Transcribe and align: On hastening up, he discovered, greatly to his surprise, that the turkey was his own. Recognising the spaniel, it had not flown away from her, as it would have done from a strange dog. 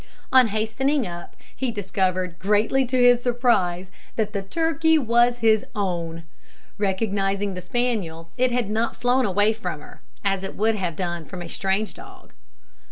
On 0.31 0.47
hastening 0.47 1.05
up, 1.05 1.35
he 1.55 1.69
discovered, 1.69 2.39
greatly 2.39 2.87
to 2.87 2.97
his 2.99 3.21
surprise, 3.21 3.91
that 4.15 4.33
the 4.33 4.41
turkey 4.41 4.97
was 4.97 5.37
his 5.45 5.63
own. 5.75 6.23
Recognising 6.79 7.53
the 7.53 7.61
spaniel, 7.61 8.31
it 8.35 8.49
had 8.51 8.71
not 8.71 8.95
flown 8.95 9.27
away 9.27 9.53
from 9.53 9.79
her, 9.79 10.01
as 10.25 10.43
it 10.43 10.55
would 10.57 10.73
have 10.73 10.95
done 10.95 11.25
from 11.25 11.43
a 11.43 11.47
strange 11.47 11.93
dog. 11.93 12.33